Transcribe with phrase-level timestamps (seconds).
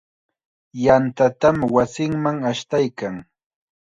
[0.83, 3.15] Yantatam wasinman ashtaykan.